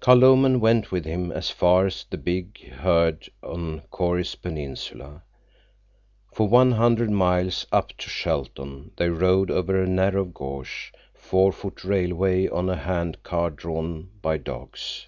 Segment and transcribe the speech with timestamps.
[0.00, 5.22] Carl Lomen went with him as far as the big herd on Choris Peninsula.
[6.30, 11.84] For one hundred miles, up to Shelton, they rode over a narrow gauge, four foot
[11.84, 15.06] railway on a hand car drawn by dogs.